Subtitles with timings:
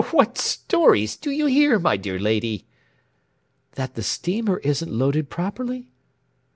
[0.09, 2.65] "What stories do you hear, my dear lady?"
[3.73, 5.91] "That the steamer isn't loaded properly?"